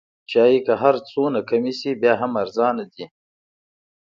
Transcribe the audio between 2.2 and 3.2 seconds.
هم ارزانه دی.